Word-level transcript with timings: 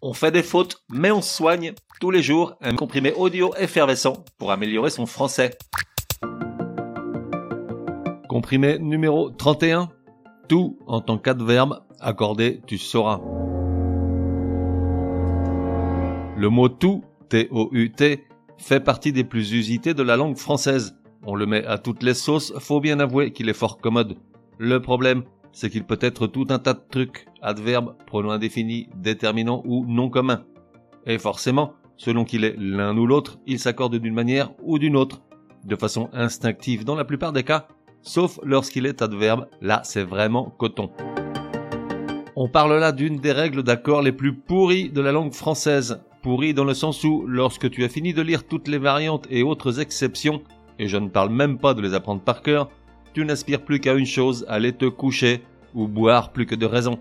On 0.00 0.12
fait 0.12 0.30
des 0.30 0.44
fautes, 0.44 0.84
mais 0.90 1.10
on 1.10 1.20
soigne 1.20 1.72
tous 2.00 2.12
les 2.12 2.22
jours 2.22 2.54
un 2.60 2.76
comprimé 2.76 3.12
audio 3.14 3.52
effervescent 3.56 4.24
pour 4.38 4.52
améliorer 4.52 4.90
son 4.90 5.06
français. 5.06 5.58
Comprimé 8.28 8.78
numéro 8.78 9.30
31. 9.30 9.88
Tout 10.48 10.78
en 10.86 11.00
tant 11.00 11.18
qu'adverbe 11.18 11.80
accordé, 11.98 12.60
tu 12.68 12.78
sauras. 12.78 13.20
Le 16.36 16.48
mot 16.48 16.68
tout, 16.68 17.02
T-O-U-T, 17.28 18.24
fait 18.56 18.80
partie 18.80 19.12
des 19.12 19.24
plus 19.24 19.52
usités 19.52 19.94
de 19.94 20.02
la 20.04 20.16
langue 20.16 20.36
française. 20.36 20.96
On 21.26 21.34
le 21.34 21.46
met 21.46 21.66
à 21.66 21.76
toutes 21.76 22.04
les 22.04 22.14
sauces, 22.14 22.52
faut 22.60 22.80
bien 22.80 23.00
avouer 23.00 23.32
qu'il 23.32 23.48
est 23.48 23.52
fort 23.52 23.78
commode. 23.78 24.16
Le 24.58 24.80
problème, 24.80 25.24
c'est 25.58 25.70
qu'il 25.70 25.82
peut 25.82 25.98
être 26.00 26.28
tout 26.28 26.46
un 26.50 26.60
tas 26.60 26.74
de 26.74 26.82
trucs, 26.88 27.26
adverbes, 27.42 27.96
pronoms 28.06 28.30
indéfinis, 28.30 28.88
déterminants 28.94 29.64
ou 29.66 29.84
non 29.88 30.08
communs. 30.08 30.44
Et 31.04 31.18
forcément, 31.18 31.72
selon 31.96 32.24
qu'il 32.24 32.44
est 32.44 32.54
l'un 32.56 32.96
ou 32.96 33.06
l'autre, 33.06 33.40
il 33.44 33.58
s'accorde 33.58 33.96
d'une 33.96 34.14
manière 34.14 34.52
ou 34.62 34.78
d'une 34.78 34.94
autre, 34.94 35.20
de 35.64 35.74
façon 35.74 36.10
instinctive 36.12 36.84
dans 36.84 36.94
la 36.94 37.04
plupart 37.04 37.32
des 37.32 37.42
cas, 37.42 37.66
sauf 38.02 38.38
lorsqu'il 38.44 38.86
est 38.86 39.02
adverbe, 39.02 39.48
là 39.60 39.80
c'est 39.82 40.04
vraiment 40.04 40.54
coton. 40.58 40.90
On 42.36 42.48
parle 42.48 42.78
là 42.78 42.92
d'une 42.92 43.18
des 43.18 43.32
règles 43.32 43.64
d'accord 43.64 44.00
les 44.00 44.12
plus 44.12 44.34
pourries 44.34 44.90
de 44.90 45.00
la 45.00 45.10
langue 45.10 45.32
française. 45.32 46.00
Pourrie 46.22 46.54
dans 46.54 46.62
le 46.62 46.74
sens 46.74 47.02
où, 47.02 47.24
lorsque 47.26 47.68
tu 47.68 47.82
as 47.82 47.88
fini 47.88 48.14
de 48.14 48.22
lire 48.22 48.46
toutes 48.46 48.68
les 48.68 48.78
variantes 48.78 49.26
et 49.28 49.42
autres 49.42 49.80
exceptions, 49.80 50.40
et 50.78 50.86
je 50.86 50.98
ne 50.98 51.08
parle 51.08 51.30
même 51.30 51.58
pas 51.58 51.74
de 51.74 51.82
les 51.82 51.94
apprendre 51.94 52.22
par 52.22 52.42
cœur, 52.42 52.70
tu 53.14 53.24
n'aspires 53.24 53.62
plus 53.62 53.80
qu'à 53.80 53.94
une 53.94 54.06
chose, 54.06 54.44
aller 54.48 54.72
te 54.72 54.86
coucher, 54.86 55.42
ou 55.74 55.86
boire 55.86 56.32
plus 56.32 56.46
que 56.46 56.54
de 56.54 56.66
raison. 56.66 56.98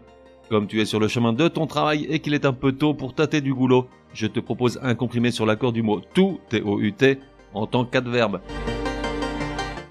Comme 0.49 0.67
tu 0.67 0.79
es 0.79 0.85
sur 0.85 0.99
le 0.99 1.07
chemin 1.07 1.33
de 1.33 1.47
ton 1.47 1.67
travail 1.67 2.07
et 2.09 2.19
qu'il 2.19 2.33
est 2.33 2.45
un 2.45 2.53
peu 2.53 2.71
tôt 2.71 2.93
pour 2.93 3.13
tâter 3.13 3.41
du 3.41 3.53
goulot, 3.53 3.87
je 4.13 4.27
te 4.27 4.39
propose 4.39 4.79
un 4.81 4.95
comprimé 4.95 5.31
sur 5.31 5.45
l'accord 5.45 5.73
du 5.73 5.81
mot 5.81 6.01
tout, 6.13 6.39
T-O-U-T, 6.49 7.19
en 7.53 7.67
tant 7.67 7.85
qu'adverbe. 7.85 8.39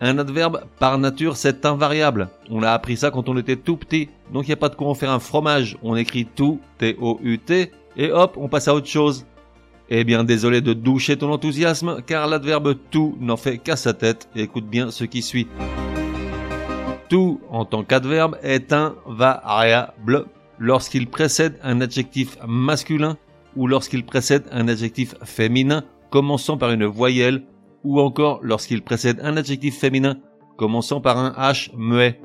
Un 0.00 0.18
adverbe, 0.18 0.64
par 0.78 0.98
nature, 0.98 1.36
c'est 1.36 1.64
invariable. 1.64 2.28
On 2.50 2.62
a 2.62 2.70
appris 2.70 2.96
ça 2.96 3.10
quand 3.10 3.28
on 3.28 3.36
était 3.38 3.56
tout 3.56 3.76
petit, 3.76 4.08
donc 4.32 4.44
il 4.44 4.48
n'y 4.48 4.54
a 4.54 4.58
pas 4.58 4.68
de 4.68 4.74
quoi 4.74 4.88
en 4.88 4.94
faire 4.94 5.10
un 5.10 5.18
fromage. 5.18 5.78
On 5.82 5.96
écrit 5.96 6.26
tout, 6.26 6.60
T-O-U-T, 6.78 7.72
et 7.96 8.12
hop, 8.12 8.36
on 8.38 8.48
passe 8.48 8.68
à 8.68 8.74
autre 8.74 8.88
chose. 8.88 9.26
Eh 9.88 10.04
bien, 10.04 10.24
désolé 10.24 10.60
de 10.60 10.72
doucher 10.72 11.16
ton 11.16 11.32
enthousiasme, 11.32 12.02
car 12.06 12.26
l'adverbe 12.26 12.76
tout 12.90 13.16
n'en 13.20 13.36
fait 13.36 13.58
qu'à 13.58 13.76
sa 13.76 13.94
tête, 13.94 14.28
écoute 14.34 14.66
bien 14.66 14.90
ce 14.90 15.04
qui 15.04 15.22
suit. 15.22 15.46
Tout, 17.08 17.40
en 17.50 17.64
tant 17.64 17.84
qu'adverbe, 17.84 18.36
est 18.42 18.72
invariable 18.72 20.26
lorsqu'il 20.58 21.06
précède 21.08 21.58
un 21.62 21.80
adjectif 21.80 22.36
masculin 22.46 23.16
ou 23.54 23.66
lorsqu'il 23.66 24.04
précède 24.04 24.44
un 24.50 24.68
adjectif 24.68 25.14
féminin 25.22 25.84
commençant 26.10 26.56
par 26.56 26.70
une 26.72 26.84
voyelle 26.84 27.44
ou 27.84 28.00
encore 28.00 28.40
lorsqu'il 28.42 28.82
précède 28.82 29.20
un 29.22 29.36
adjectif 29.36 29.78
féminin 29.78 30.18
commençant 30.56 31.00
par 31.00 31.18
un 31.18 31.30
H 31.30 31.70
muet. 31.76 32.20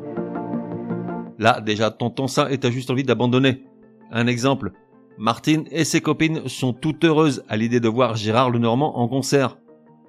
Là, 1.37 1.61
déjà, 1.61 1.91
tonton 1.91 2.27
ça 2.27 2.52
et 2.52 2.57
t'as 2.57 2.71
juste 2.71 2.89
envie 2.89 3.03
d'abandonner. 3.03 3.63
Un 4.11 4.27
exemple. 4.27 4.71
Martine 5.17 5.65
et 5.71 5.83
ses 5.83 6.02
copines 6.02 6.47
sont 6.47 6.73
toutes 6.73 7.03
heureuses 7.03 7.43
à 7.47 7.57
l'idée 7.57 7.79
de 7.79 7.87
voir 7.87 8.15
Gérard 8.15 8.49
Lenormand 8.49 8.97
en 8.97 9.07
concert. 9.07 9.57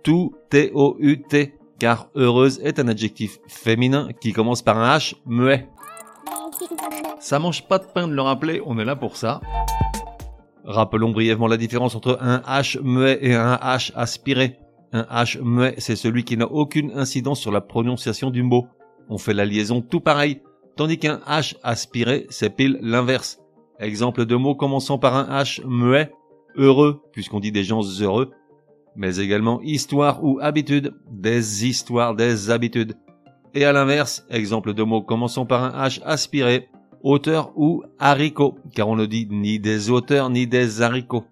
Tout, 0.02 0.32
T-O-U-T, 0.50 1.54
car 1.82 2.10
heureuse 2.14 2.60
est 2.62 2.78
un 2.78 2.86
adjectif 2.86 3.40
féminin 3.48 4.10
qui 4.20 4.32
commence 4.32 4.62
par 4.62 4.78
un 4.78 4.96
H 4.96 5.16
muet. 5.26 5.68
Ça 7.18 7.40
mange 7.40 7.66
pas 7.66 7.78
de 7.78 7.86
pain 7.86 8.06
de 8.06 8.12
le 8.12 8.22
rappeler, 8.22 8.62
on 8.64 8.78
est 8.78 8.84
là 8.84 8.94
pour 8.94 9.16
ça. 9.16 9.40
Rappelons 10.62 11.10
brièvement 11.10 11.48
la 11.48 11.56
différence 11.56 11.96
entre 11.96 12.18
un 12.20 12.38
H 12.46 12.80
muet 12.80 13.18
et 13.20 13.34
un 13.34 13.56
H 13.56 13.90
aspiré. 13.96 14.60
Un 14.92 15.02
H 15.10 15.42
muet, 15.42 15.74
c'est 15.78 15.96
celui 15.96 16.22
qui 16.22 16.36
n'a 16.36 16.46
aucune 16.46 16.92
incidence 16.92 17.40
sur 17.40 17.50
la 17.50 17.60
prononciation 17.60 18.30
du 18.30 18.44
mot. 18.44 18.68
On 19.08 19.18
fait 19.18 19.34
la 19.34 19.44
liaison 19.44 19.80
tout 19.80 19.98
pareil, 19.98 20.40
tandis 20.76 20.98
qu'un 20.98 21.16
H 21.26 21.56
aspiré, 21.64 22.28
c'est 22.30 22.54
pile 22.54 22.78
l'inverse. 22.80 23.40
Exemple 23.80 24.24
de 24.24 24.36
mots 24.36 24.54
commençant 24.54 24.98
par 24.98 25.16
un 25.16 25.42
H 25.42 25.66
muet, 25.66 26.12
heureux, 26.54 27.02
puisqu'on 27.10 27.40
dit 27.40 27.50
des 27.50 27.64
gens 27.64 27.82
heureux, 28.00 28.30
mais 28.96 29.18
également 29.18 29.60
histoire 29.62 30.22
ou 30.24 30.38
habitude, 30.40 30.94
des 31.10 31.66
histoires, 31.66 32.14
des 32.14 32.50
habitudes. 32.50 32.94
Et 33.54 33.64
à 33.64 33.72
l'inverse, 33.72 34.26
exemple 34.30 34.74
de 34.74 34.82
mots 34.82 35.02
commençant 35.02 35.46
par 35.46 35.62
un 35.62 35.86
H 35.86 36.02
aspiré, 36.04 36.68
auteur 37.02 37.52
ou 37.56 37.82
haricot, 37.98 38.56
car 38.74 38.88
on 38.88 38.96
ne 38.96 39.06
dit 39.06 39.26
ni 39.30 39.58
des 39.58 39.90
auteurs 39.90 40.30
ni 40.30 40.46
des 40.46 40.80
haricots. 40.82 41.24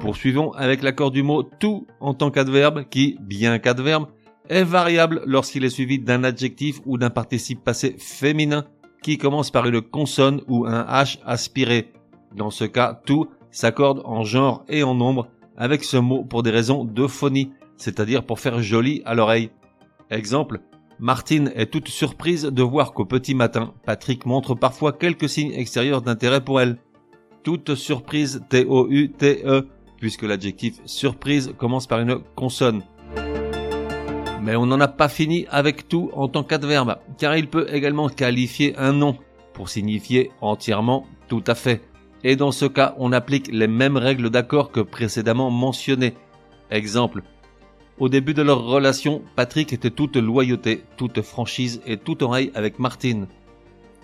Poursuivons 0.00 0.52
avec 0.52 0.82
l'accord 0.82 1.10
du 1.10 1.22
mot 1.22 1.42
tout 1.42 1.86
en 2.00 2.14
tant 2.14 2.30
qu'adverbe 2.30 2.84
qui, 2.88 3.18
bien 3.20 3.58
qu'adverbe, 3.58 4.06
est 4.48 4.64
variable 4.64 5.22
lorsqu'il 5.26 5.64
est 5.64 5.70
suivi 5.70 5.98
d'un 5.98 6.24
adjectif 6.24 6.80
ou 6.86 6.98
d'un 6.98 7.10
participe 7.10 7.62
passé 7.62 7.94
féminin 7.98 8.64
qui 9.02 9.18
commence 9.18 9.50
par 9.50 9.66
une 9.66 9.80
consonne 9.80 10.40
ou 10.48 10.66
un 10.66 10.82
H 10.82 11.18
aspiré. 11.24 11.92
Dans 12.34 12.50
ce 12.50 12.64
cas, 12.64 13.00
tout 13.04 13.28
s'accorde 13.50 14.02
en 14.04 14.24
genre 14.24 14.64
et 14.68 14.82
en 14.82 14.94
nombre 14.94 15.28
avec 15.60 15.84
ce 15.84 15.98
mot 15.98 16.24
pour 16.24 16.42
des 16.42 16.50
raisons 16.50 16.84
de 16.84 17.06
phonie, 17.06 17.52
c'est-à-dire 17.76 18.24
pour 18.24 18.40
faire 18.40 18.60
joli 18.62 19.02
à 19.04 19.14
l'oreille. 19.14 19.50
Exemple, 20.10 20.60
Martine 20.98 21.52
est 21.54 21.70
toute 21.70 21.88
surprise 21.88 22.44
de 22.44 22.62
voir 22.62 22.92
qu'au 22.92 23.04
petit 23.04 23.34
matin, 23.34 23.74
Patrick 23.84 24.26
montre 24.26 24.54
parfois 24.54 24.92
quelques 24.92 25.28
signes 25.28 25.52
extérieurs 25.52 26.02
d'intérêt 26.02 26.42
pour 26.42 26.60
elle. 26.60 26.78
Toute 27.44 27.74
surprise 27.74 28.42
T-O-U-T-E 28.48 29.68
puisque 29.98 30.22
l'adjectif 30.22 30.80
surprise 30.86 31.52
commence 31.58 31.86
par 31.86 32.00
une 32.00 32.20
consonne. 32.34 32.82
Mais 34.42 34.56
on 34.56 34.64
n'en 34.64 34.80
a 34.80 34.88
pas 34.88 35.10
fini 35.10 35.46
avec 35.50 35.86
tout 35.88 36.10
en 36.14 36.26
tant 36.26 36.42
qu'adverbe, 36.42 36.96
car 37.18 37.36
il 37.36 37.48
peut 37.48 37.66
également 37.70 38.08
qualifier 38.08 38.74
un 38.78 38.92
nom 38.92 39.18
pour 39.52 39.68
signifier 39.68 40.30
entièrement 40.40 41.04
tout 41.28 41.44
à 41.46 41.54
fait. 41.54 41.82
Et 42.22 42.36
dans 42.36 42.52
ce 42.52 42.66
cas, 42.66 42.94
on 42.98 43.12
applique 43.12 43.48
les 43.52 43.66
mêmes 43.66 43.96
règles 43.96 44.30
d'accord 44.30 44.70
que 44.70 44.80
précédemment 44.80 45.50
mentionnées. 45.50 46.14
Exemple. 46.70 47.22
Au 47.98 48.08
début 48.08 48.34
de 48.34 48.42
leur 48.42 48.64
relation, 48.64 49.22
Patrick 49.36 49.72
était 49.72 49.90
toute 49.90 50.16
loyauté, 50.16 50.84
toute 50.96 51.20
franchise 51.22 51.80
et 51.86 51.96
toute 51.96 52.22
oreille 52.22 52.50
avec 52.54 52.78
Martine. 52.78 53.26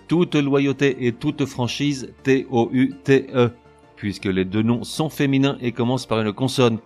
Toute 0.07 0.35
loyauté 0.35 1.07
et 1.07 1.11
toute 1.13 1.45
franchise, 1.45 2.13
T-O-U-T-E 2.23 3.51
puisque 3.97 4.25
les 4.25 4.45
deux 4.45 4.61
noms 4.61 4.85
sont 4.85 5.09
féminins 5.09 5.57
et 5.59 5.73
commencent 5.73 6.05
par 6.05 6.21
une 6.21 6.31
consonne. 6.31 6.77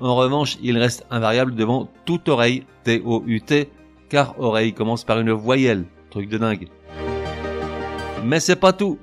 En 0.00 0.14
revanche, 0.14 0.56
il 0.62 0.78
reste 0.78 1.04
invariable 1.10 1.56
devant 1.56 1.88
toute 2.04 2.28
oreille, 2.28 2.64
T-O-U-T, 2.84 3.68
car 4.08 4.38
oreille 4.38 4.72
commence 4.72 5.04
par 5.04 5.18
une 5.18 5.32
voyelle, 5.32 5.84
truc 6.10 6.28
de 6.28 6.38
dingue. 6.38 6.68
Mais 8.24 8.40
c'est 8.40 8.56
pas 8.56 8.72
tout. 8.72 8.98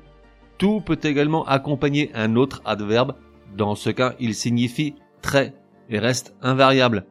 Tout 0.57 0.81
peut 0.81 1.00
également 1.03 1.45
accompagner 1.45 2.12
un 2.13 2.35
autre 2.35 2.62
adverbe, 2.66 3.16
dans 3.56 3.75
ce 3.75 3.90
cas 3.90 4.16
il 4.19 4.34
signifie 4.34 4.95
très 5.22 5.53
et 5.90 6.00
reste 6.00 6.35
invariable. 6.41 7.06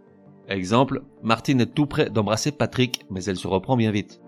Exemple, 0.49 1.03
Martine 1.23 1.61
est 1.61 1.75
tout 1.75 1.87
près 1.87 2.11
d'embrasser 2.11 2.53
Patrick, 2.53 3.05
mais 3.11 3.25
elle 3.25 3.37
se 3.37 3.49
reprend 3.49 3.77
bien 3.77 3.91
vite. 3.91 4.21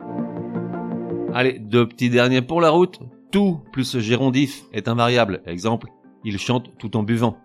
Allez, 1.32 1.58
deux 1.58 1.86
petits 1.86 2.10
derniers 2.10 2.42
pour 2.42 2.60
la 2.60 2.70
route. 2.70 3.00
Tout 3.30 3.60
plus 3.72 3.98
gérondif 3.98 4.64
est 4.72 4.88
invariable. 4.88 5.42
Exemple, 5.46 5.88
il 6.24 6.38
chante 6.38 6.76
tout 6.78 6.96
en 6.96 7.02
buvant. 7.02 7.36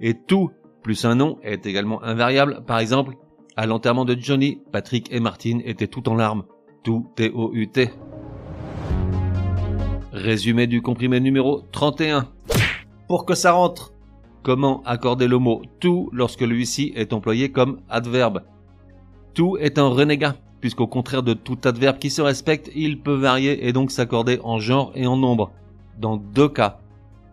Et 0.00 0.14
tout 0.14 0.50
plus 0.82 1.04
un 1.04 1.14
nom 1.14 1.38
est 1.42 1.66
également 1.66 2.02
invariable. 2.02 2.62
Par 2.66 2.78
exemple, 2.78 3.16
à 3.56 3.66
l'enterrement 3.66 4.04
de 4.04 4.16
Johnny, 4.18 4.60
Patrick 4.72 5.12
et 5.12 5.20
Martine 5.20 5.62
étaient 5.64 5.86
tout 5.86 6.08
en 6.08 6.14
larmes. 6.14 6.44
Tout 6.84 7.06
T-O-U-T. 7.16 7.90
Résumé 10.12 10.66
du 10.66 10.82
comprimé 10.82 11.20
numéro 11.20 11.62
31. 11.72 12.28
Pour 13.08 13.24
que 13.24 13.34
ça 13.34 13.52
rentre. 13.52 13.94
Comment 14.42 14.82
accorder 14.84 15.26
le 15.26 15.38
mot 15.38 15.62
tout 15.80 16.10
lorsque 16.12 16.42
lui-ci 16.42 16.92
est 16.94 17.14
employé 17.14 17.50
comme 17.50 17.80
adverbe? 17.88 18.42
Tout 19.32 19.56
est 19.56 19.78
un 19.78 19.88
renégat, 19.88 20.36
puisqu'au 20.60 20.86
contraire 20.86 21.22
de 21.22 21.32
tout 21.32 21.56
adverbe 21.64 21.98
qui 21.98 22.10
se 22.10 22.20
respecte, 22.20 22.70
il 22.74 23.00
peut 23.00 23.14
varier 23.14 23.66
et 23.66 23.72
donc 23.72 23.90
s'accorder 23.90 24.38
en 24.44 24.58
genre 24.58 24.92
et 24.94 25.06
en 25.06 25.16
nombre. 25.16 25.50
Dans 25.98 26.18
deux 26.18 26.48
cas, 26.50 26.80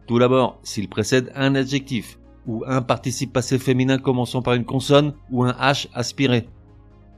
tout 0.08 0.18
d'abord, 0.18 0.58
s'il 0.64 0.88
précède 0.88 1.34
un 1.36 1.56
adjectif 1.56 2.18
ou 2.48 2.64
un 2.66 2.82
participe 2.82 3.34
passé 3.34 3.60
féminin 3.60 3.98
commençant 3.98 4.42
par 4.42 4.54
une 4.54 4.64
consonne 4.64 5.16
ou 5.32 5.44
un 5.44 5.52
H 5.52 5.88
aspiré. 5.94 6.48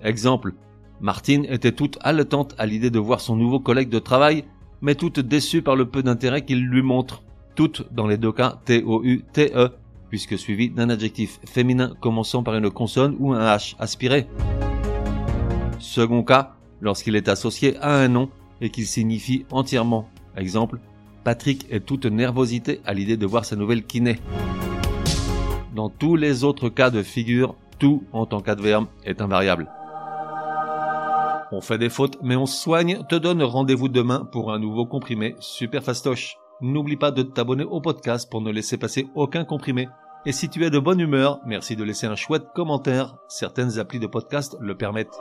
Exemple, 0.02 0.56
Martine 1.02 1.46
était 1.48 1.72
toute 1.72 2.00
haletante 2.02 2.56
à 2.58 2.66
l'idée 2.66 2.90
de 2.90 2.98
voir 2.98 3.20
son 3.20 3.36
nouveau 3.36 3.60
collègue 3.60 3.90
de 3.90 4.00
travail, 4.00 4.44
mais 4.82 4.96
toute 4.96 5.20
déçue 5.20 5.62
par 5.62 5.76
le 5.76 5.86
peu 5.86 6.04
d'intérêt 6.04 6.44
qu'il 6.44 6.66
lui 6.66 6.82
montre. 6.82 7.24
Toutes 7.56 7.94
dans 7.94 8.08
les 8.08 8.18
deux 8.18 8.32
cas 8.32 8.60
T-O-U-T-E, 8.66 9.70
puisque 10.10 10.38
suivi 10.38 10.70
d'un 10.70 10.90
adjectif 10.90 11.40
féminin 11.46 11.94
commençant 12.00 12.44
par 12.44 12.56
une 12.56 12.70
consonne 12.70 13.16
ou 13.20 13.34
un 13.34 13.46
H 13.46 13.76
aspiré. 13.80 14.28
Second 15.80 16.24
cas, 16.24 16.56
lorsqu'il 16.82 17.16
est 17.16 17.30
associé 17.30 17.78
à 17.78 17.96
un 17.96 18.08
nom 18.08 18.30
et 18.60 18.70
qu'il 18.70 18.86
signifie 18.86 19.46
entièrement. 19.52 20.10
Exemple, 20.38 20.80
Patrick 21.24 21.68
est 21.70 21.86
toute 21.86 22.06
nervosité 22.06 22.82
à 22.86 22.94
l'idée 22.94 23.18
de 23.18 23.26
voir 23.26 23.46
sa 23.46 23.56
nouvelle 23.56 23.84
kiné. 23.84 24.20
Dans 25.76 25.90
tous 25.90 26.16
les 26.16 26.44
autres 26.44 26.70
cas 26.70 26.90
de 26.90 27.04
figure, 27.04 27.56
tout 27.80 28.04
en 28.12 28.26
tant 28.26 28.42
qu'adverbe 28.42 28.88
est 29.06 29.22
invariable. 29.22 29.70
On 31.54 31.60
fait 31.60 31.78
des 31.78 31.90
fautes, 31.90 32.18
mais 32.22 32.38
on 32.38 32.46
soigne, 32.46 33.04
te 33.10 33.16
donne 33.16 33.44
rendez-vous 33.44 33.90
demain 33.90 34.26
pour 34.32 34.54
un 34.54 34.60
nouveau 34.60 34.86
comprimé 34.86 35.36
super 35.40 35.84
fastoche. 35.84 36.38
N'oublie 36.62 36.96
pas 36.96 37.12
de 37.12 37.24
t'abonner 37.24 37.66
au 37.66 37.82
podcast 37.82 38.30
pour 38.32 38.42
ne 38.42 38.52
laisser 38.52 38.78
passer 38.78 39.08
aucun 39.16 39.44
comprimé. 39.44 39.90
Et 40.26 40.32
si 40.32 40.48
tu 40.48 40.64
es 40.64 40.70
de 40.70 40.80
bonne 40.80 41.00
humeur, 41.00 41.40
merci 41.46 41.76
de 41.76 41.84
laisser 41.84 42.08
un 42.08 42.16
chouette 42.16 42.48
commentaire. 42.56 43.18
Certaines 43.28 43.80
applis 43.80 44.00
de 44.00 44.08
podcast 44.08 44.56
le 44.62 44.78
permettent. 44.78 45.20